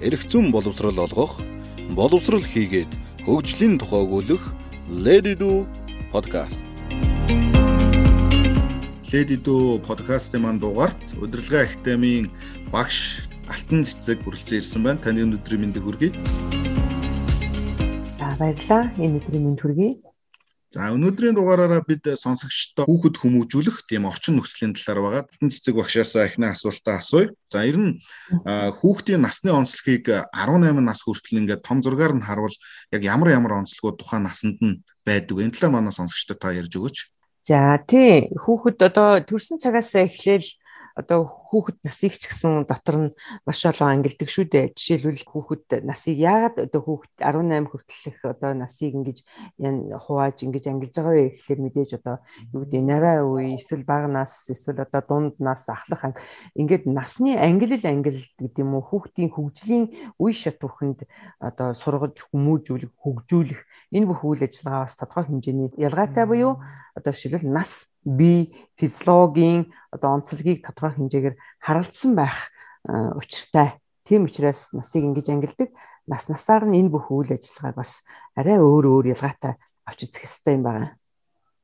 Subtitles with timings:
[0.00, 1.40] эрх зүйн боловсрал олгох,
[1.92, 2.88] боловсрал хийгээд
[3.28, 4.42] хөгжлийн тухай өгүүлэх
[4.88, 5.68] Lady Do
[6.12, 6.64] podcast.
[9.12, 12.26] Lady Do podcast-ийн манд дугаарт удирдлагын академийн
[12.72, 15.02] багш Алтан цэцэг хүрэлцэн ирсэн байна.
[15.02, 16.14] Таны өнөөдрийн мэндийг хүргэе.
[18.16, 18.88] За баярлалаа.
[18.96, 19.90] Энэ өдрийн мэнд хүргэе.
[20.70, 25.22] За өнөөдрийн дугаараараа бид сонсогчдод хүүхэд хүмүүжүүлэх тийм орчин нөхцөлийн талаар байгаа.
[25.26, 27.34] Тэн цэцэг багшаас эхний асуултаа асууя.
[27.50, 27.98] За ер нь
[28.38, 32.54] хүүхдийн насны онцлогийг 18 нас хүртэл ингээд том зургаар нь харуул
[32.94, 35.50] яг ямар ямар онцлогууд тухайн насанд нь байдаг вэ?
[35.50, 36.98] Энэ талаар манай сонсогчдод та ярьж өгөөч.
[37.42, 40.46] За тий хүүхэд одоо төрсэн цагаас эхлээл
[41.00, 43.08] одоо хүүхэд насыг ч гэсэн дотор нь
[43.48, 44.76] маш олон ангилдаг шүү дээ.
[44.76, 49.18] Жишээлбэл хүүхэд насыг яагаад одоо хүүхэд 18 хүртэлх одоо насыг ингэж
[49.56, 52.16] хувааж ингэж ангилж байгаа вэ гэхлээр мэдээж одоо
[52.52, 56.20] юу гэдэг нарай үе эсвэл бага нас эсвэл одоо дунд нас ахлах анги
[56.54, 59.84] ингээд насны ангилал ангилал гэдэг юм уу хүүхдийн хөгжлийн
[60.20, 61.08] үе шат бүхэнд
[61.40, 63.60] одоо сургаж хүмүүжүүлэх хөгжүүлэх
[63.96, 66.60] энэ бүх үйл ажиллагаа бас тодорхой хэмжээний ялгаатай буюу
[66.94, 72.48] одоо жишээлбэл нас бие физиологийн одоо онцлогийг тодорхой хэмжээгээр харуулсан байх
[73.16, 73.80] учиртай.
[74.04, 75.70] Тийм учраас насыг ингэж ангилдаг.
[76.06, 78.02] Нас насаар нь энэ бүх үйл ажиллагааг бас
[78.34, 79.54] арай өөр өөр ялгаатай
[79.86, 80.88] авч үзэх хэрэгтэй юм байна.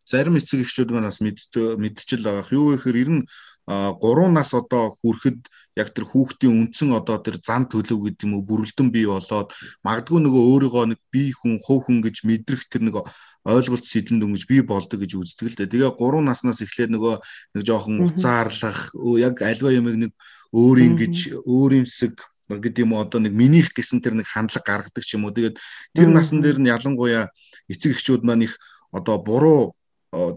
[0.06, 2.46] Зарим эцэг эхчүүд манаас мэдчихэл байгаа.
[2.54, 3.22] Юу гэхээр ер нь
[3.66, 8.46] 3 нас одоо хүрэхэд яг тэр хүүхдийн үндсэн одоо тэр зам төлөв гэдэг юм уу
[8.46, 9.50] бүрэлдэн бий болоод
[9.82, 13.02] магадгүй нөгөө өөрийгөө нэг бие хүн хувь хүн гэж мэдрэх тэр нэг
[13.42, 15.90] ойлголт сэтлэн дөнгөж бий болдог гэж үздэг л дээ.
[15.90, 17.14] Тэгээ 3 наснаас эхлээд нөгөө
[17.58, 20.12] нэг жоохон уцаарлах яг альва юмыг нэг
[20.54, 22.14] өөрийн гэж өөрийн хэсэг
[22.46, 25.34] гэдэг юм уу одоо нэг минийх гэсэн тэр нэг хандлага гаргадаг ч юм уу.
[25.34, 25.58] Тэгээд
[25.90, 27.34] тэр насан дээр нь ялангуяа
[27.66, 28.62] эцэг эхчүүд маань их
[28.94, 29.74] одоо буруу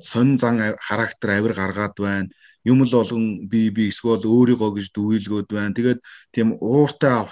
[0.01, 2.29] сонин зан характер авир гаргаад байна
[2.65, 5.75] юм л болгон би би эсвэл өөрийгөө гэж дүүлгөөд байна.
[5.75, 5.99] Тэгээд
[6.35, 7.23] тийм ууртай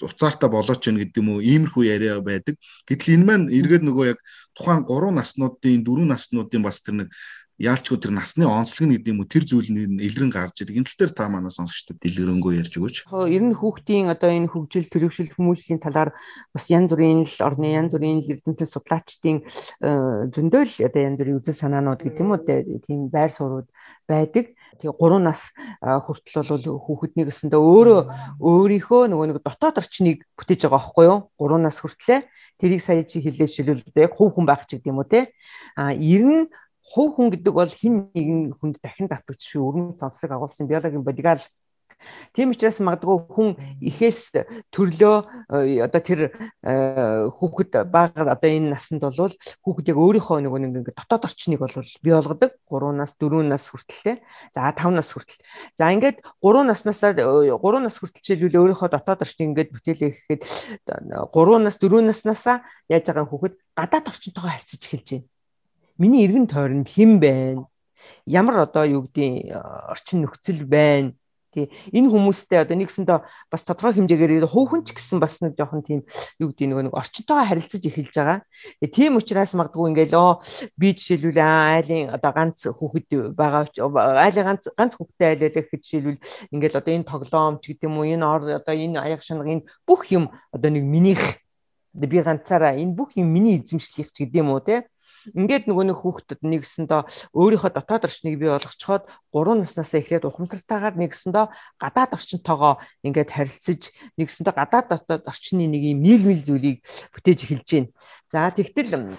[0.00, 2.56] уцаартай болооч гэн гэдэг юм уу иймэрхүү яриа байдаг.
[2.88, 4.18] Гэтэл энэ маань эргээд нөгөө яг
[4.56, 7.08] тухайн 3 наснуудын 4 наснуудын бас тэр нэг
[7.60, 10.80] яалчгүй тэр насны онцлог нь гэдэг юм уу тэр зүйл нь илрэн гарч идэг.
[10.80, 12.96] Энэ тал дээр та манай сонсогчдод дэлгэрэнгүй ярьж өгөөч.
[13.28, 16.16] Ер нь хүүхдийн одоо энэ хөгжил төлөвшил хүмүүсийн талаар
[16.56, 19.88] бас янз бүрийн л орны янз бүрийн эрдэмтэн судлаачдын э,
[20.32, 22.40] зөндөөл одоо янз бүрийн үзэл санаанууд гэдэг юм уу
[22.80, 23.68] тийм байр суурьуд
[24.08, 24.56] байдаг.
[24.80, 25.52] Тэгээ 3 нас
[25.84, 28.00] хүртэл бол хүүхэд нэг өсөндөө өөрөө
[28.40, 31.18] өөрийнхөө нөгөө нэг дотоод орчныг бүтээж байгаа байхгүй юу?
[31.36, 32.20] 3 нас хүртлээ
[32.60, 35.32] тэрийг сая чи хэлээ шилүүлдэг яг хувь хүн байх ч гэдэг юм уу те.
[35.76, 36.48] А 90
[36.90, 41.42] хувь хүн гэдэг бол хин нэгэн хүнд дахин давтагдчих өргөн сонсог агуулсан биологийн бодигал
[42.34, 43.50] Тийм учраас магадгүй хүн
[43.82, 44.32] ихээс
[44.72, 45.16] төрлөө
[45.52, 46.20] э, одоо тэр
[46.64, 51.74] э, хүүхэд бага одоо энэ насанд бол хүүхэд яг өөрийнхөө нөгөө нэг дотоод орчныг бол
[52.00, 54.22] бий болгодог 3 нас 4 нас хүртэлтэй.
[54.54, 55.44] За 5 нас хүртэл.
[55.76, 60.42] За ингээд 3 наснасаа 3 нас хүртэл жишээлбэл өөрийнхөө дотоод орчныг ингээд бүтээлээ гэхэд
[60.88, 65.39] 3 нас 4 наснаасаа яаж байгаа хүүхэд гадаад орчинтойгоо харьцаж эхэлж байна
[66.00, 67.68] миний эргэн тойронд хэн байна?
[68.24, 69.52] Ямар одоо юу гэдгийг
[69.92, 71.12] орчин нөхцөл байна?
[71.50, 71.66] Тий.
[71.90, 76.06] Энэ хүмүүстэй одоо нэгсэндээ бас тодорхой хэмжээгээр хүн ч гэсэн бас нэг жоохон тийм
[76.38, 78.38] юу гэдэг нөгөө нэг орчинтойгоо харилцаж эхэлж байгаа.
[78.86, 80.38] Тийм учраас магадгүй ингээл оо
[80.78, 83.66] би жишээлбэл айлын одоо ганц хүүхэд байгаа
[84.22, 86.22] айлын ганц ганц хүүхэдтэй айлаа гэхэд жишээлбэл
[86.54, 88.22] ингээл одоо энэ тоглоом ч гэдэг юм уу энэ
[88.62, 91.42] одоо энэ аяг шанга энэ бүх юм одоо нэг минийх
[91.90, 94.86] би ганцаараа энэ бүх юм миний эзэмшлих ч гэдэг юм уу те
[95.36, 101.46] Ингээд нөгөө нэг хүүхдэд нэгсэндээ өөрийнхөө дотоод орчныг бий болгочхоод 3 наснаас эхлээд ухамсартайгаар нэгсэндээ
[101.76, 106.80] гадаад орчинтойгоо ингээд харилцаж нэгсэндээ гадаад дотоод орчны нэг юм нийлмэл зүйлийг
[107.12, 107.92] бүтээж эхэлж байна.
[108.32, 109.16] За тэгтэл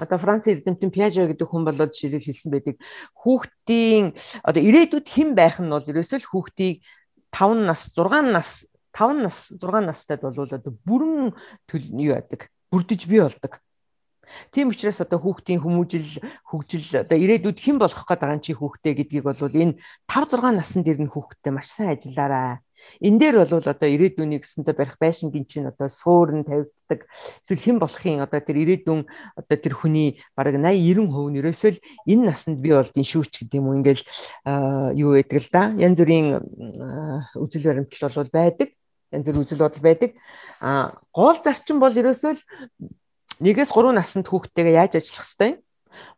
[0.00, 2.76] одоо Франц эрдэмтэн Пиажо гэдэг хүн болоод жишээлбэл хэлсэн байдаг.
[3.12, 6.80] Хүүхдийн одоо ирээдүйд хэн байх нь бол ерөөсөө л хүүхдийг
[7.28, 8.64] 5 нас, 6 нас,
[8.96, 11.32] 5 нас, 6 настайд бол одоо бүрэн
[11.72, 13.60] юу яадаг, бүрдэж бий болдог.
[14.52, 19.24] Тийм учраас одоо хүүхдийн хүмүүжил хөгжил одоо ирээдүйд хэн болох гээд байгаа чи хүүхдээ гэдгийг
[19.26, 19.78] бол энэ
[20.08, 22.60] 5 6 наснд ирнэ хүүхдтэй маш сайн ажиллаарай.
[23.02, 27.06] Энэ дээр бол одоо ирээдүйн гэсэнтэй барих байшингийн чинь одоо суурн тавигддаг.
[27.46, 29.06] Эсвэл хэн болохын одоо тэр ирээдүйн
[29.38, 33.58] одоо тэр хүний бараг 80 90% нь ерөөсөө л энэ насанд би болдгийн шүүч гэдэг
[33.58, 34.02] юм уу ингээл
[34.98, 35.62] юу гэдэг л да.
[35.78, 36.28] Янз бүрийн
[37.38, 38.68] үзэл баримтал бол байдаг.
[39.14, 40.10] Янз бүр үзэл бодол байдаг.
[40.60, 42.42] А гол зарчим бол ерөөсөө л
[43.42, 45.52] 1-ээс 3 наснд хүүхдтэйгээ яаж ажиллах хэвтэй?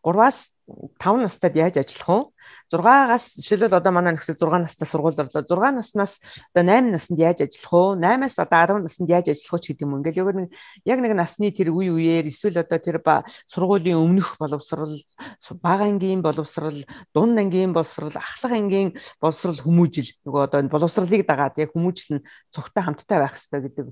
[0.04, 2.32] 3-аас 5 настайд яаж ажиллах
[2.72, 2.78] вэ?
[2.78, 5.44] 6-аас жишээлбэл одоо манай нэгсээ 6 настай сургууль орлоо.
[5.44, 6.12] 6 наснаас
[6.54, 8.00] одоо 8 наснд яаж ажиллах вэ?
[8.00, 9.96] 8-аас одоо 10 наснд яаж ажиллах вэ гэдэг юм.
[10.00, 10.48] Ингээл яг нэг
[10.88, 12.96] яг нэг насны тэр үе үеэр эсвэл одоо тэр
[13.46, 14.96] сургуулийн өмнөх боловсрал,
[15.60, 16.80] бага ангийн боловсрал,
[17.12, 22.24] дунд ангийн боловсрал, ахлах ангийн боловсрал хүмүүжил нөгөө одоо энэ боловсралыг дагаад яг хүмүүжил нь
[22.50, 23.86] цогтой хамттай байх хэрэгтэй гэдэг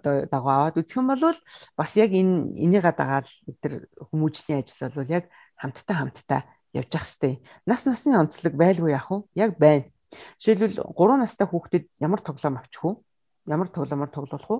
[0.00, 1.36] одоо дагуу аваад үзэх юм бол
[1.76, 3.28] бас яг энэ энийгээ дагаад
[3.60, 6.40] тэр хүмүүжлийн ажил бол яг хамтдаа хамтдаа
[6.72, 7.34] явж явах хэрэгтэй.
[7.66, 9.22] Нас насны онцлог байлгүй яах вэ?
[9.34, 9.90] Яг байна.
[10.40, 12.96] Жишээлбэл 3 настай хүүхдэд ямар тоглоом авчих вэ?
[13.48, 14.56] Ямар тоглоомор тоглох вэ?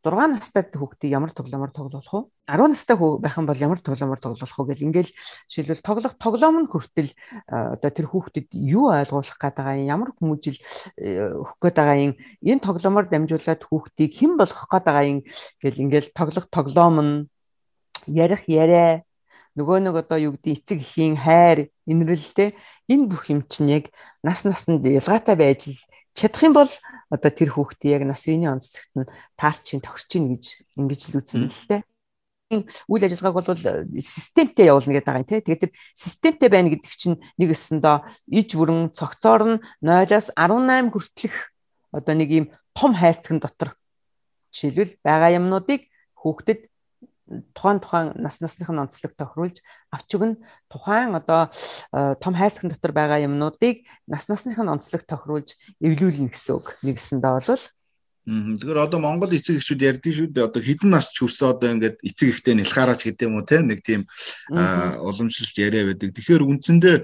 [0.00, 2.20] 6 настай хүүхдийг ямар тоглоомор тоглох вэ?
[2.48, 5.12] 10 настай хүү байх юм бол ямар тоглоомор тоглох вэ гэл ингээл
[5.48, 7.12] жишээлбэл тоглох тоглоом нь хүртэл
[7.48, 10.56] одоо тэр хүүхдэд юу ойлгуулах гээд байгаа юм, ямар хүмүүжил
[10.96, 15.20] э, өгөх гээд байгаа юм, энэ тоглоомор дамжуулаад хүүхдийг хэн болгох гээд байгаа юм
[15.60, 17.14] гэл ингээл тоглох тоглоом нь
[18.08, 19.04] ярих яриа
[19.58, 22.54] нөгөө нэг одоо юу гэдэг эцэг эхийн хайр инрэлтэй
[22.86, 23.84] энэ бүх юм чинь яг
[24.22, 25.80] нас наснд ялгаатай байж л
[26.14, 26.72] чадах юм бол
[27.10, 30.44] одоо тэр хүүхдээ яг нас үеийн онцлогт нь таарчин тохирчин гэж
[30.78, 31.82] ингэж л үзнэ л дээ
[32.50, 33.62] үйл ажиллагааг бол
[33.94, 35.38] системтэй явуулна гэдэг байгаа юм тий.
[35.38, 37.96] Тэгээд тэр системтэй байна гэдэг чинь нэг өсөндөө
[38.26, 41.38] иж бүрэн цогцоор нь 0-аас 18 хүртэлх
[41.94, 43.78] одоо нэг юм том хайрцаг дотор
[44.50, 45.86] жишээлбэл байгаа юмнуудыг
[46.18, 46.69] хүүхдэд
[47.54, 49.62] тухайн тухайн нас насных нь онцлог тохируулж
[49.94, 50.40] авч өгнө.
[50.66, 51.50] Тухайн одоо
[51.94, 56.78] э, том хайрцаг дотор байгаа юмнуудыг нас насных нь онцлог тохируулж эвлүүлнэ гэсэн үг.
[56.82, 57.62] Нэгсэндээ бол
[58.30, 60.44] Тэгэхээр одоо Монгол эцэг эхчүүд ярьдгийг шүү дээ.
[60.44, 63.80] Одоо хідэн нас ч хүрсэн одоо ингээд эцэг эхтэй нэлхаараач гэдэг юм уу те нэг
[63.80, 64.04] тийм
[64.52, 66.12] уламжлалт яриа байдаг.
[66.14, 66.96] Тэгэхээр үндсэндээ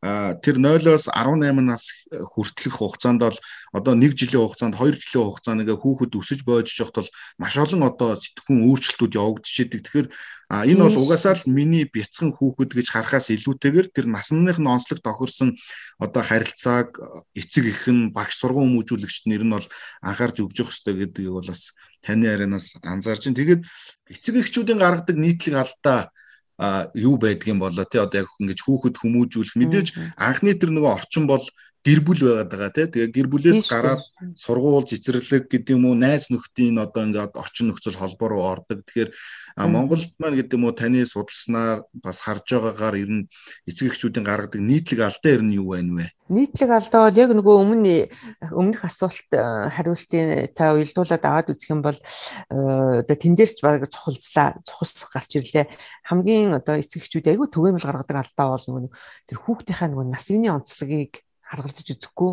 [0.00, 3.38] тэр 0-оос 18 нас хүртэлх хугацаанд бол
[3.76, 7.84] одоо 1 жилийн хугацаанд 2 жилийн хугацаанд ингээ хүүхэд өсөж боож явахт бол маш олон
[7.84, 9.80] одоо сэтгхүүн өөрчлөлтүүд явагдчихэдэг.
[9.84, 10.08] Тэгэхээр
[10.48, 15.60] энэ бол угаасаа л миний бяцхан хүүхэд гэж харахаас илүүтэйгээр тэр насных нь онцлог тохирсон
[16.00, 16.96] одоо харилцааг
[17.36, 19.68] эцэг эх нь багш сургууль хүмүүжүүлэгчд нэр нь бол
[20.00, 23.36] анхаарч өгж явах хэрэгтэй гэдгийг бол бас таны арианаас анзаарч байна.
[23.36, 23.62] Тэгээд
[24.16, 26.08] эцэг эхчүүдийн гаргадаг нийтлэг алдаа
[26.94, 29.88] юу байдгийн болоо тий одоо яг ингэж хүүхэд хүмүүжүүлэх мэдээж
[30.20, 31.44] анхны тэр нөгөө орчин бол
[31.80, 34.04] гэр бүл байгаад байгаа тий тэгээ гэр бүлээс гараад
[34.36, 38.84] сургууль цэцэрлэг гэдэг юм уу найз нөхдийн одоо ингээд орчин нөхцөл холбоо руу ордог.
[38.84, 39.10] Тэгэхээр
[39.64, 43.24] Монголд маань гэдэг юм уу таны судалснаар бас харж байгаагаар ер нь
[43.64, 46.06] эцэг эхчүүдийн гаргадаг нийтлэг алдаа ер нь юу байна вэ?
[46.28, 47.96] Нийтлэг алдаа бол яг нөгөө өмнө
[48.52, 55.10] өмнөх асуулт хариултын та уялдуулаад аваад үзэх юм бол одоо тэн дээрч баг цухалцлаа цухалцах
[55.16, 55.72] гарч ирлээ.
[56.04, 58.92] Хамгийн одоо эцэг эхчүүд айгүй түгээмэл гаргадаг алдаа бол нөгөө
[59.32, 62.32] тэр хүүхдийнхаа нөгөө насны онцлогийг харгалзаж үзэхгүй.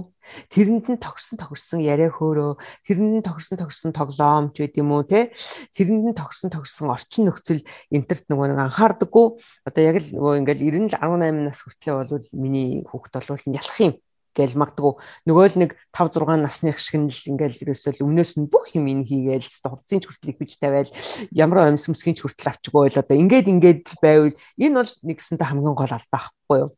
[0.53, 2.61] Тэрэнд нь тохирсон тохирсон яриа хөөрөө.
[2.85, 5.33] Тэрэнд нь тохирсон тохирсон тоглоом ч юм уу те?
[5.73, 9.27] Тэрэнд нь тохирсон тохирсон орчин нөхцөл энтерт нөгөө нэг анхаардаггүй
[9.65, 13.93] одоо яг л нөгөө ингээл 90 18 нас хүртлэе бол миний хүүхд болвол ялах юм
[14.37, 14.93] гэл магадгүй.
[15.25, 18.85] Нөгөө л нэг 5 6 насных шиг нь л ингээл ерөөсөө өмнөөс нь бүх юм
[18.85, 20.93] ин хийгээл хувцсын ч хүртэл их бич тавиал
[21.33, 23.01] ямар амьс өмсгийн ч хүртэл авчгүй байл.
[23.01, 26.69] Одоо ингээд ингээд байвал энэ бол нэгсэнтэй хамгийн гол алдаа байхгүй юу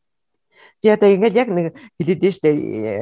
[0.79, 2.49] Чи одоо ингээл яг нэг хэлээд нь штэ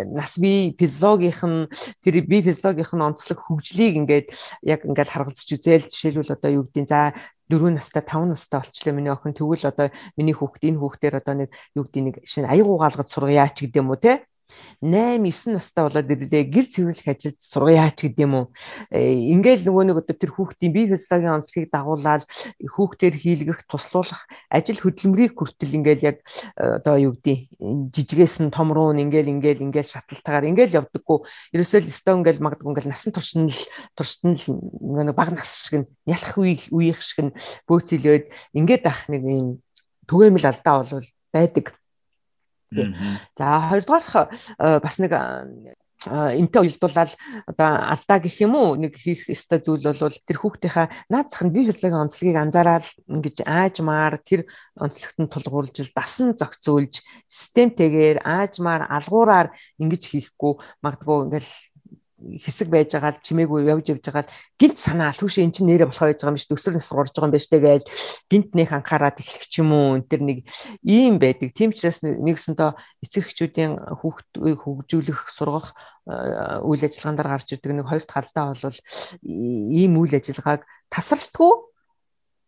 [0.09, 1.69] нас би физиологийнх нь
[2.01, 4.27] тэр би физиологийнх нь онцлог хөгжлийг ингээд
[4.65, 7.13] яг ингээд харгалзаж үзээл жишээлбэл одоо юу гэдгийг за
[7.53, 9.87] 4 настай 5 настай болчлаа миний охин тэгвэл одоо
[10.17, 13.87] миний хүүхд энэ хүүхдээр одоо нэг юу гэдгийг нэг шинэ аяг угаалгад сургаяа ч гэдэм
[13.93, 14.13] үү те
[14.81, 18.45] 8 9 настай болоод ирлээ гэр цэвэрлэх ажилд сургаяач гэдэг юм уу?
[18.93, 22.23] Э, ингээл нөгөө нэг одоо тэр хүүхдийн бие физиологийн онцлогийг дагуулаад
[22.61, 26.17] хүүхдээр хийлгэх туслуулах ажил хөдөлмөрийг хүртэл ингээл яг
[26.55, 31.17] э, одоо юу гэдэг жижигээс нь том руу ингээл ингээл ингээл шаталтаагаар ингээл явдаггүй.
[31.57, 33.61] Ерөөсөө л өстөө ингээл магадгүй ингээл насан туршид л
[33.97, 37.35] туршид нь нэг баг нас шиг нь ялах үе үеих шиг нь
[37.67, 39.59] бөөцөлөөд ингээд ах нэг юм
[40.07, 41.75] түгээмэл алдаа бол байдаг
[42.71, 45.11] За хоёрдугаарх э, бас нэг
[46.05, 47.17] энтэй уялдуулаад
[47.49, 48.77] одоо алдаа гэх юм уу?
[48.77, 53.37] Нэг хийх ёстой зүйл бол тэр хүүхдийнхаа наад зах нь бие физиологийн онцлогийг анзаараад ингэж
[53.41, 54.45] аажмаар тэр
[54.77, 60.61] онцлогт нь тулгуурлж дасан зохицуулж системтэйгээр аажмаар алгуураар ингэж хийхгүй.
[60.85, 61.51] Магадгүй ингээл
[62.35, 65.87] хэсэг байж байгаа л чимээгүй явж явж байгаа л гинт санаа түүш эн чинь нэрэ
[65.87, 67.85] болохоо байж байгаа юм биш өсвөр нас сурж байгаа юм биш тэгээд
[68.27, 70.37] гинт нэх анхаарад эхлэх ч юм уу энэ төр нэг
[70.83, 71.55] ийм байдаг.
[71.55, 72.71] Тийм ч бас нэгсэндээ
[73.03, 75.71] эцэг эхчүүдийн хүүхдийг хөгжүүлэх сургах
[76.05, 78.79] э, үйл ажиллагаанд гарч ирдэг нэг хоёр дахь алдаа бол
[79.23, 81.53] ийм үйл ажиллагааг тасралтгүй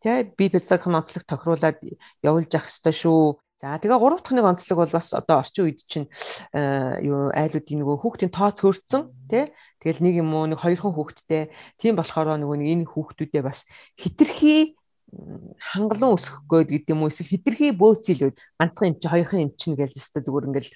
[0.03, 1.77] тий би физиологийн онцлог тохируулаад
[2.23, 5.83] явуулж явах ёстой шүү За тэгээ гурав дахь нэг онцлог бол бас одоо орчин үед
[5.83, 6.07] чинь
[6.55, 9.51] э, юу айлуудын нөгөө хүүхдийн тоо цөөрцөн тий
[9.83, 13.67] Тэгэл нэг юм уу нэг хоёр хон хүүхэдтэй тийм болохоор нөгөө нэг энэ хүүхдүүдээ бас
[13.95, 14.78] хитрхи
[15.09, 17.09] хангалуун өсөх гээд гэдэг юм уу?
[17.09, 20.69] Эсвэл хитрхи бөөцөлөд ганцхан юм чи хоёрхан юм чинь гэж өстө зүгээр ингээл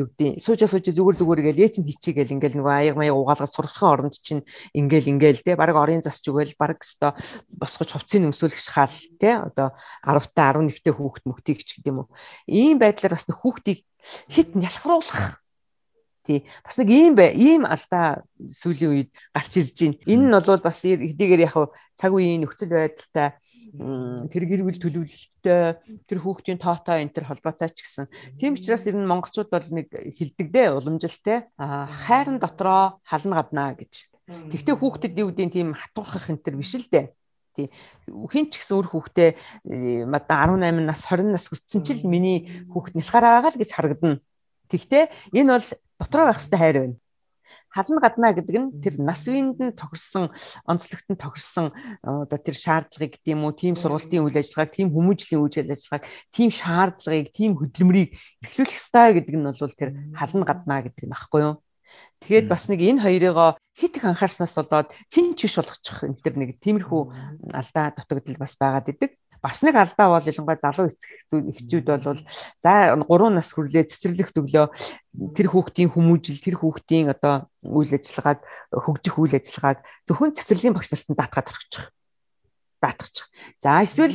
[0.00, 3.12] юу гэдэг суужа суужа зүгээр зүгээр гээл ээ чин хичээ гээл ингээл нөгөө аяг маяг
[3.12, 4.42] угаалгаж сурахын оронд чинь
[4.72, 7.12] ингээл ингээл те баг орын засч өгөөл баг өстө
[7.52, 9.76] босгож хувцсыг өмсүүлэх шахаал те одоо
[10.08, 12.12] 10 та 11 тэ хүүхэд мөхтийг ч гэдэг юм уу?
[12.48, 13.84] Ийм байдлаар бас хүүхдийг
[14.32, 15.41] хит нялхруулах
[16.22, 16.46] Тий.
[16.62, 19.98] Бас нэг ийм бай, ийм алдаа сүүлийн үед гарч ирж байна.
[20.06, 23.34] Энэ нь бол бас хэдийгээр яг цаг үеийн нөхцөл байдалтай
[24.30, 28.06] тэр гэр бүл төлөвлөлттэй тэр хүүхдийн тоотой энэ төр холбоотой ч гэсэн.
[28.38, 31.50] Тийм учраас ер нь монголчууд бол нэг хилдэг дээ уламжилтай.
[31.58, 34.06] А хайран дотроо хална гаднаа гэж.
[34.30, 37.10] Тэгвэл хүүхдэд юу гэдэг тийм хатуурхах энэ төр биш л дээ.
[37.52, 37.68] Тий.
[38.08, 42.96] Хин ч гэсэн өөр хүүхдээ мада 18 нас 20 нас хүрсэн ч л миний хүүхд
[42.96, 44.22] нялхаараа байгаа л гэж харагдана.
[44.72, 45.04] Тэгтээ
[45.36, 45.68] энэ бол
[46.00, 46.96] дотроо байх хэвээр хайр байна.
[47.72, 50.32] Хална гаднаа гэдэг нь тэр нас үеинд нь тохирсон
[50.64, 55.40] онцлогт нь тохирсон одоо тэр шаардлагыг гэдэг юм уу, тийм сургалтын үйл ажиллагааг, тийм хүмүүжлийн
[55.40, 61.04] үйл ажиллагааг, тийм шаардлагыг, тийм хөдөлмөрийг эхлүүлэх ёстой гэдэг нь бол тэр хална гаднаа гэдэг
[61.08, 61.54] нь аахгүй юу?
[62.24, 66.34] Тэгээд бас нэг энэ хоёрыгоо хит их анхаарснаас болоод хин ч биш болгочих энэ төр
[66.40, 67.02] нэг тиймэрхүү
[67.52, 69.12] алдаа дутагдал бас байгаад идэг
[69.42, 72.22] бас нэг алдаа бол ялангуяа залуу эхчүүд бол
[72.62, 74.70] за 3 нас хүрлээ цэцэрлэх төглөө
[75.34, 81.18] тэр хүүхдийн хүмүүжил тэр хүүхдийн одоо үйл ажиллагааг хөгжих үйл ажиллагааг зөвхөн цэцэрлэгийн багш нартанд
[81.18, 81.90] даатгаад орчих
[82.82, 83.30] даатгачих.
[83.62, 84.14] За эсвэл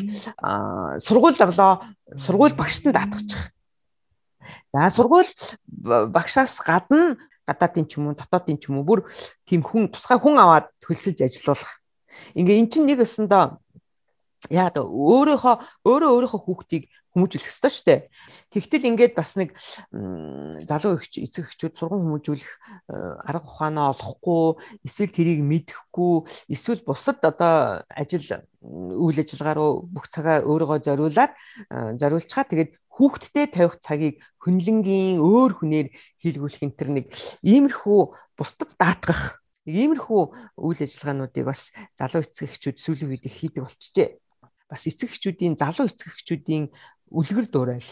[0.99, 1.83] сургууль орлоо
[2.15, 3.51] сургууль багшд нь даатгачих.
[4.73, 5.31] За сургууль
[6.11, 7.15] багшаас гадна
[7.47, 8.99] гадаадын ч юм уу дотоодын ч юм уу бүр
[9.47, 11.79] тийм хүн тусгай хүн аваад хөлсөж ажиллуулах.
[12.35, 13.55] Ингээ эн чинь нэг өсөндөө
[14.49, 15.55] яа да өөрийнхөө
[15.87, 16.83] өөрөө өөрийнхөө хүүхдийг
[17.17, 17.99] хүмүүжүүлэх ёстой шүү дээ.
[18.53, 19.57] Тэгтэл ингээд бас нэг
[20.69, 27.17] залуу их эцэг эхчүүд сургам хүмүүжүүлэх э, арга ухаанаа олохгүй, эсвэл тэрийг мэдэхгүй, эсвэл бусад
[27.25, 34.21] одоо ажил үйл ажиллагаа руу бүх цагаа өөрийгөө зориулаад э, зориулчаа тэгээд хүүхдтэд тавих цагийг
[34.41, 35.87] хөнлөнгийн өөр хүнээр
[36.21, 37.05] хийлгүүлэх энэ төр нэг
[37.45, 38.01] иймэрхүү
[38.37, 40.21] бусдад даатгах иймэрхүү
[40.57, 44.09] үйл ажиллагаануудыг бас залуу эцэг эхчүүд сүүлийн үед хийдэг болчихжээ
[44.69, 46.69] бас эцэг эхчүүдийн залуу эцэг эхчүүдийн
[47.11, 47.89] үлгэр дуурайл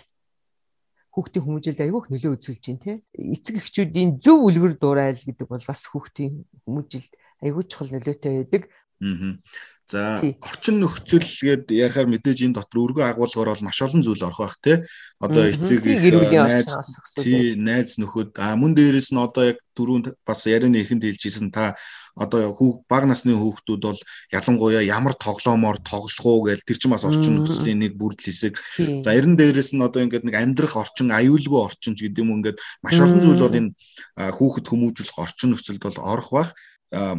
[1.15, 5.81] хүүхдийн хүмүүжилд айгүйх нөлөө үзүүлж байна те эцэг эхчүүдийн зөв үлгэр дуурайл гэдэг бол бас
[5.87, 8.63] хүүхдийн хүмүүжилд айгүй чухал нөлөөтэй байдаг.
[8.99, 9.39] Аа.
[9.85, 14.41] За орчин нөхцөл гээд ярихаар мэдээж энэ дотор өргөө агуулгаар бол маш олон зүйл орох
[14.41, 14.81] бах те.
[15.21, 16.01] Одоо эцэг их
[16.33, 16.73] найз
[17.21, 21.77] тий найз нөхөд а мөн дээрээс нь одоо яг дөрөв бас ярианы ихэнд хэлжсэн та
[22.15, 23.99] одоо хүүг баг насны хүүхдүүд бол
[24.31, 28.55] ялангуяа ямар тоглоомоор тоглох уу гэж тэр чинь бас орчин нөхцөлийн нэг бүрдэл хэсэг.
[29.03, 32.57] За эрен дээрээс нь одоо ингээд нэг амьдрах орчин, аюулгүй орчин ч гэдэг юм ингээд
[32.79, 33.75] маш олон зүйл бол энэ
[34.15, 36.49] хүүхэд хүмүүжүүлэх орчин нөхцөлд бол орох бах.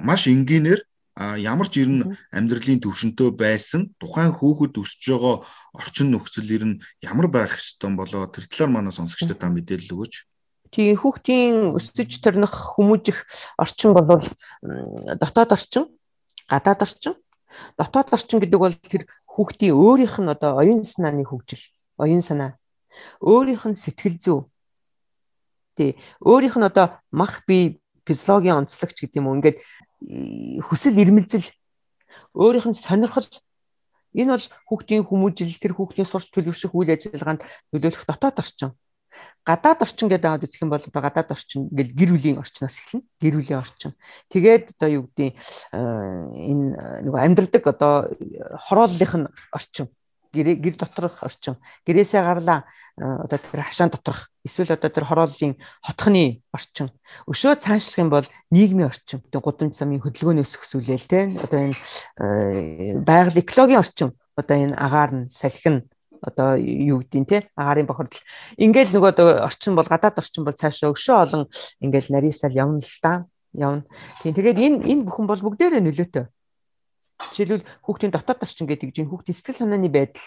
[0.01, 0.81] Маш энгийнээр
[1.17, 5.37] а ямар ч ирнэ амьдралын төвшөнтөө байсан тухайн хөөхөд өсөж байгаа
[5.73, 10.15] орчин нөхцөл ирнэ ямар байх ёстой болоо тэр талаар манай сонсогчдод та мэдээлэл өгөөч.
[10.77, 13.25] Тийм хүүхдийн өсөж төрнөх хүмүүжих
[13.57, 14.21] орчин бол
[15.17, 15.89] дотоод орчин,
[16.45, 17.17] гадаад орчин.
[17.81, 21.65] Дотоод орчин гэдэг бол тэр хүүхдийн өөрийнх нь одоо оюун санааны хөгжил,
[21.97, 22.61] оюун санаа,
[23.25, 24.45] өөрийнх нь сэтгэл зүй.
[25.81, 29.65] Тий, өөрийнх нь одоо мах бие физиологийн онцлогч гэдэг юм уу ингээд
[30.61, 31.57] хүсэл эрмэлзэл
[32.37, 33.25] өөрийнх нь сонирхол
[34.13, 37.41] энэ бол хүүхдийн хүмүүжил тэр хүүхдийн сурч төлөвшөх үйл ажиллагаанд
[37.73, 38.77] нөлөөлөх дотоод орчин.
[39.47, 43.07] Гадаад орчин гэдэг аваад үзэх юм бол одоо гадаад орчин ингээл гэр бүлийн орчноос эхэлнэ.
[43.23, 43.93] Гэр бүлийн орчин.
[44.29, 45.39] Тэгээд одоо юу гэдэг
[45.73, 46.67] энэ
[47.07, 48.11] нөгөө амьдрдаг одоо
[48.67, 49.87] хорооллынх нь орчин
[50.45, 51.57] гэр доторх орчин.
[51.87, 52.65] Гэрээсээ гарлаа
[52.97, 54.29] одоо тэр хашаан доторх.
[54.45, 56.91] Эсвэл одоо тэр хорооллын хотхны орчин.
[57.27, 59.23] Өшөө цаашлах юм бол нийгмийн орчин.
[59.33, 64.13] Гудамж замын хөдөлгөөнөөс өсвөлээл те одоо энэ байгаль экологийн орчин.
[64.37, 65.89] Одоо энэ агаар нь салхин
[66.23, 68.23] одоо юу гэдгийг те агаарын бохирдол.
[68.57, 71.43] Ингээл нөгөө орчин бол гадаад орчин бол цаашаа өшөө олон
[71.81, 73.85] ингээл нарийсал явна л та явна.
[74.23, 76.27] Тийм тэгээд энэ энэ бүхэн бол бүгдээрээ нөлөөтэй.
[77.33, 80.27] Жишээлбэл хүүхдийн дотоод орчин гэдэг чинь хүүхдийн сэтгэл санааны байдал.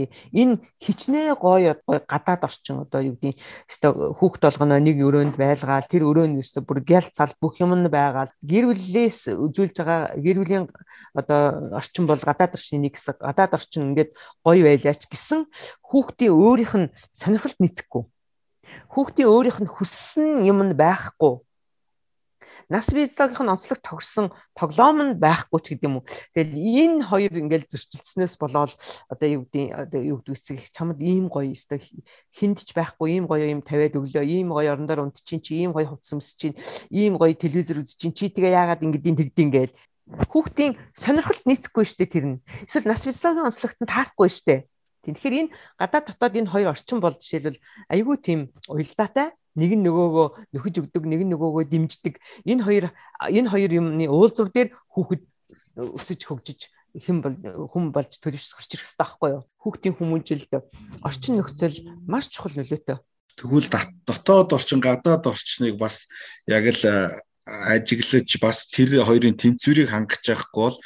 [0.00, 0.08] Тий.
[0.32, 3.36] Энэ хичнээн гоё гадаад орчин одоо юу гэдэг
[3.68, 7.92] өстой хүүхд болгоно нэг өрөөнд байлгаал тэр өрөөнд өстой бүр гял цал бүх юм нь
[7.92, 8.32] байгаал.
[8.40, 10.64] Гэр бүлээс үзүүлж байгаа гэр бүлийн
[11.12, 13.20] одоо орчин бол гадаад орчны нэг хэсэг.
[13.20, 15.44] Гадаад орчин ингээд гоё байлаач гэсэн
[15.84, 18.08] хүүхдийн өөрийнх нь сонирхолд нийцэхгүй
[18.94, 21.42] хүүхдийн өөрийнх нь хүссэн юм нь байхгүй
[22.68, 26.06] нас биологийн онцлог тогсон тоглоом нь байхгүй ч гэдэг юм уу.
[26.34, 28.74] Тэгэл энэ хоёр ингээл зөрчилдснээс болоод
[29.08, 31.80] одоо юу гэдэг одоо юу гэдэг эцэг чамд ийм гоё өстой
[32.34, 35.90] хиндч байхгүй ийм гоё юм тавиад өглөө ийм гоё орондоор унт чинь чи ийм гоё
[35.90, 36.58] хувцс өмс чинь
[36.90, 39.74] ийм гоё телевизэр үз чинь чи тэгээ яагаад ингэдэм тэгдэм гээл
[40.10, 42.42] хүүхдийн сонирхолд нийцэхгүй штэ тэр нь.
[42.66, 44.66] Эсвэл нас физиологийн онцлогт нь таарахгүй штэ.
[45.00, 50.26] Тэгэхээр энэ гадаад дотоод энэ хоёр орчин бол жишээлбэл айгүй тийм уялдаатай нэг нь нөгөөгөө
[50.52, 52.14] нөхөж өгдөг нэг нь нөгөөгөө дэмждэг.
[52.44, 52.84] Энэ хоёр
[53.32, 55.22] энэ хоёр юмны уулзвар дээр хүүхэд
[55.80, 56.60] өсөж хөгжиж
[56.94, 57.36] хэн бол
[57.70, 59.42] хүн болж төлөвшөж гарч ирэх хэрэгтэй байхгүй юу?
[59.62, 60.52] Хүүхдийн хүмүүжилд
[61.06, 62.98] орчин нөхцөл маш чухал нөлөөтэй.
[63.38, 63.68] Тэгвэл
[64.06, 66.10] дотоод орчин гадаад орчныг бас
[66.50, 66.82] яг л
[67.46, 70.76] ажиглаж бас тэр хоёрын тэнцвэрийг хангах байхгүй бол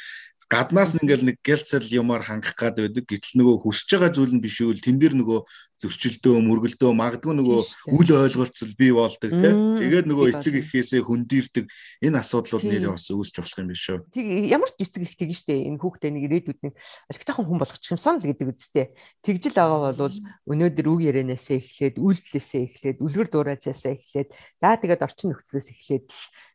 [0.45, 3.09] гаднаас нь ингээл нэг гэлцэл юмар хангах гад байдаг.
[3.09, 5.39] Гэтэл нөгөө хүсэж байгаа зүйл нь биш үл тэн дээр нөгөө
[5.81, 7.59] зөрчилдөө, мөргөлдөө, магадгүй нөгөө
[7.91, 9.75] үл ойлголцол бий болдог тийм.
[9.81, 11.65] Тэгээд нөгөө эцэг ихээсээ хөндийрдэг
[12.05, 13.99] энэ асуудлууд нэрээ бас үүсч болох юм биш үү?
[14.13, 16.73] Тэг ямар ч эцэг их тэгэн штэ энэ хүүхдээ нэг ирээдүйд нэг
[17.11, 18.85] алхтайхан хүн болгочих юм сон л гэдэг үсттэй.
[19.19, 20.15] Тэгжил байгаа бол
[20.47, 24.29] өнөөдөр үг ярианасаа эхлээд, үйлдэлээсээ эхлээд, үлгэр дуураачаасаа эхлээд,
[24.61, 26.07] за тэгээд орчин нөхцлөөс эхлээд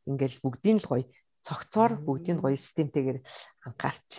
[0.08, 1.04] ингээл бүгдийн л гоё
[1.46, 3.18] цогцоор бүгдийг гоё системтэйгээр
[3.66, 4.10] анхаарч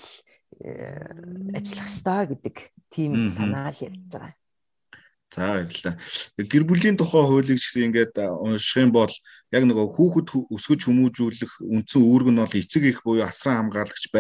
[0.60, 2.56] э, ажиллах ёстой гэдэг
[2.92, 4.36] тийм санаа л ярьж байгаа.
[5.32, 5.96] За баярлалаа.
[6.36, 9.14] Гэр бүлийн тухай хуулийг ч гэсэн ингээд унших юм бол
[9.56, 14.12] яг нөгөө хүүхэд өсгөж хүмүүжүүлэх үндсэн үүрэг нь бол эцэг их буюу асран хамгаалагч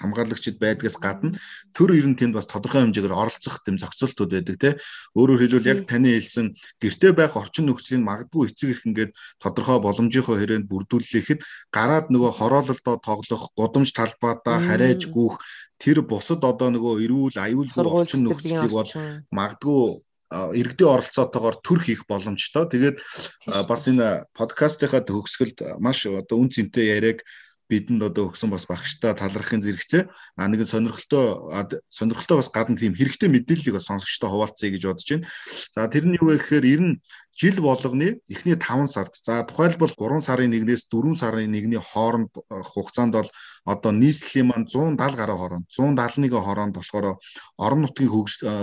[0.00, 1.32] хамгаалагчид байдгаас гадна
[1.72, 4.70] төр ер нь тэнд бас тодорхой хэмжээгээр оролцох гэм зохицуултууд байдаг те
[5.16, 10.36] өөрөөр хэлбэл яг таны хэлсэн гэрте байх орчин нөхцөлийн магадгүй эцэг их ингээд тодорхой боломжийнхоо
[10.36, 11.40] хүрээнд бүрдүүлэхэд
[11.72, 15.40] гараад нөгөө хороололдоо тоглох гудамж талбайдаа харайж гүөх
[15.80, 18.90] тэр бусад одоо нөгөө эрүүл аюулгүй орчин нөхцөлийг бол
[19.32, 19.80] магадгүй
[20.30, 22.66] иргэдийн оролцоотойгоор төр хийх боломжтой.
[22.66, 22.98] Тэгээд
[23.70, 27.22] бас энэ подкастынхаа төгсгөлд маш одоо үн цэнтэй яриаг
[27.70, 30.02] бидэнд одоо өгсөн бас багштай талархахын зэрэгцээ
[30.38, 31.26] а нэгэн сонирхолтой
[31.90, 35.26] сонирхолтой бас гадна тийм хэрэгтэй мэдээллийг бас сонсогчтой хуваалцъя гэж бодож байна.
[35.74, 36.94] За тэр нь юу вэ гэхээр ер нь
[37.36, 43.12] жил болгоны эхний 5 сард за тухайлбал 3 сарын 1-ээс 4 сарын 1-ний хооронд хугацаанд
[43.12, 43.30] бол
[43.66, 47.20] одоо нийслэлийн маань 170 гаруй хороонд 171 хороонд болохоор
[47.58, 48.08] орон нутгийн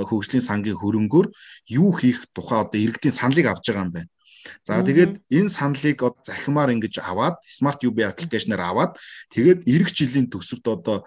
[0.10, 1.28] хөгжлийн сангийн хөрөнгөөр
[1.70, 4.10] юу хийх тухай одоо иргэдийн саналыг авч байгаа юм байна.
[4.64, 8.92] За тэгээд энэ саналыг захимаар ингэж аваад Smart UB аппликейшнаар аваад
[9.32, 10.98] тэгээд эх жилийн төсөвт одоо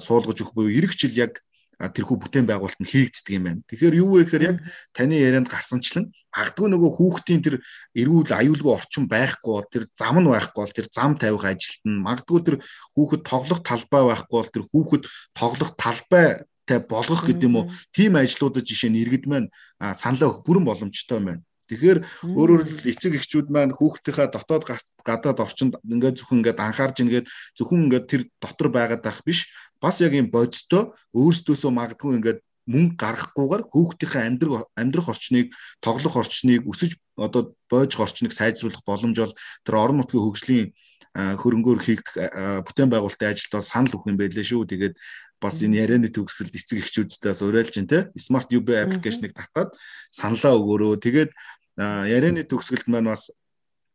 [0.00, 1.40] суулгаж өгөх буюу эх жил яг
[1.76, 3.60] тэрхүү бүтээн байгуулалт нь хийгддэг юм байна.
[3.68, 4.58] Тэгэхээр юу вэ гэхээр яг
[4.96, 7.56] таны ярианд гарсанчлан агдгүй нөгөө хүүхдийн тэр
[7.92, 12.00] эрүүл аюулгүй орчин байхгүй бол тэр зам нь байхгүй бол тэр зам тавих ажилт нь
[12.00, 12.56] магадгүй тэр
[12.96, 15.02] хүүхэд тоглох талбай байхгүй бол тэр хүүхэд
[15.36, 16.26] тоглох талбай
[16.64, 21.20] тай болгох гэдэг юм уу тийм ажлуудад жишээ нь иргэд маань саналаа өгөх бүрэн боломжтой
[21.20, 21.44] байна.
[21.66, 21.98] Тэгэхээр
[22.30, 24.64] өөрөөр хэлбэл эцэг эхчүүд маань хүүхдийнхээ дотоод
[25.02, 27.26] гадаад орчинд ингээд зөвхөн ингээд анхаарж ингээд
[27.58, 29.50] зөвхөн ингээд тэр дотор байгаад байх биш.
[29.82, 36.66] Бас яг юм бодиттой өөрсдөөсөө магадгүй ингээд мөнгө гаргахгүйгээр хүүхдийнхээ амьдрах амьдрах орчныг тоглох орчныг
[36.66, 40.66] өсөж одоо боожих орчныг сайжруулах боломж бол тэр орон нутгийн хөгжлийн
[41.16, 42.14] хөрөнгөөр хийгдэх
[42.68, 44.68] бүтээн байгуулалтын ажилд бол санал өгөх юм байлээ шүү.
[44.68, 44.94] Тэгээд
[45.40, 49.72] бас энэ ярианы төгсгөлд эцэг эхчүүдтэй бас уриалж ин тэ Smart UB аппликейшнийг татаад
[50.12, 51.00] саналаа өгөөрөө.
[51.00, 51.30] Тэгээд
[51.80, 53.32] ярианы төгсгөлд маань бас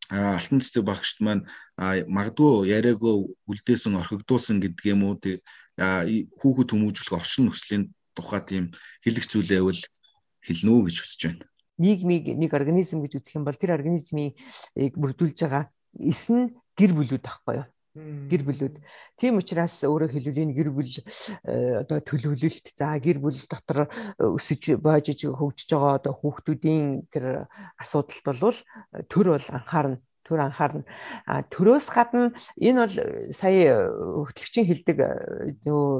[0.09, 1.45] алтан цэцэг багшд маань
[1.77, 7.83] магадгүй яриагаа үлдээсэн орхигдуулсан гэдэг юм уу хүүхэд хүмүүжүүлэх орчин нөхцөлийн
[8.17, 8.65] тухай тийм
[9.05, 9.81] хэлэх зүйлээ бол
[10.43, 11.45] хэлнэ үү гэж хүсэж байна.
[11.79, 14.35] Нийгмийг нэг организм гэж үзэх юм бол тэр организмыг
[14.75, 17.67] бүрдүүлж байгаа эс нь гэр бүлүүд тахгүй юу?
[17.95, 18.75] гэр бүлүүд.
[19.19, 24.31] Тийм учраас өөрөөр хэлбэл энэ гэр бүл э, одоо төлөвлөлт за гэр бүл дотор э,
[24.31, 30.87] өсөж боожж хөгжиж байгаа одоо хүүхдүүдийн тэр асуудалт бол э, төр бол анхаарна төр анхаарна.
[31.27, 32.95] А төрөөс гадна энэ бол
[33.35, 34.97] сая хөтлөгчийн хэлдэг
[35.67, 35.91] нөгөө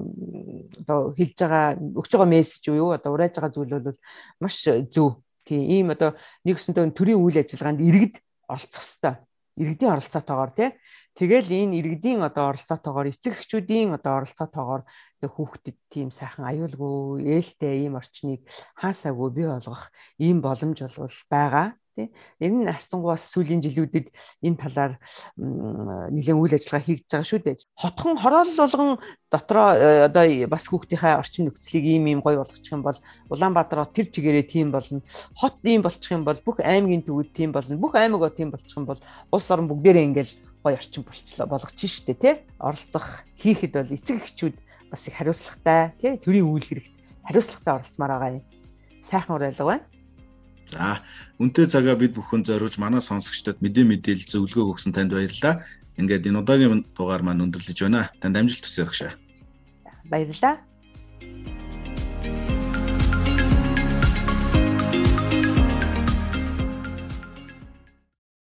[0.87, 3.99] одоо хэлж байгаа өгч байгаа мессеж юу одоо урааж байгаа зүйл бол
[4.39, 5.19] маш зөв.
[5.43, 6.15] Тийм ийм одоо
[6.47, 8.15] нэгсэнтэй төрийн үйл ажиллагаанд иргэд
[8.47, 9.19] оролцох хэрэгтэй
[9.59, 10.69] иргэдийн оролцоотойгоор тий
[11.11, 14.83] Тэгэл энэ иргэдийн одоо оролцоотойгоор эцэг эхчүүдийн одоо оролцоотойгоор
[15.19, 18.47] хүүхдэд тийм сайхан аюулгүй ээлтэй ийм орчныг
[18.79, 19.91] хаасаагүй бий болгох
[20.23, 22.07] ийм боломж бол байгаа тий.
[22.39, 24.07] Энэ нь харцангуй бас сүүлийн жилүүдэд
[24.41, 24.93] энэ талаар
[25.37, 27.57] нэлээд үйл ажиллагаа хийж байгаа шүү дээ.
[27.77, 28.89] Хотхон хороолол болгон
[29.31, 32.97] дотроо э, одоо бас хүүхдийнхээ орчин нөхцөлийг ийм ийм гоё болгочих юм бол
[33.31, 35.01] Улаанбаатар тэр чигээрээ тийм болно.
[35.35, 37.79] Хот ийм болчих юм бол бүх аймгийн төвүүд тийм болно.
[37.79, 38.99] Бүх аймаг тийм болчих юм бол
[39.31, 42.35] улс орон бүгдээрээ ингээл гоё орчин болчлоо болгоч штэ тий.
[42.59, 44.55] Оролцох хийхэд бол эцэг эхчүүд
[44.91, 46.13] бас их хариуцлагатай тий.
[46.19, 48.43] Төрийн үйл хэрэгт хариуцлагатай оролцмаар байгаа юм.
[48.99, 50.00] Сайхан уриалга байна.
[50.71, 51.03] За
[51.35, 55.67] үнтэй цагаа бид бүхэн зориулж манай сонсогчдод мэдээ мэдээлэл зөвлөгөө өгсөн танд баярлалаа.
[55.99, 58.07] Ингээд энэ удаагийн дугаар маань өндөрлөж байна.
[58.23, 59.11] Танд амжилт хүсье багшаа.
[60.07, 60.70] Баярлалаа.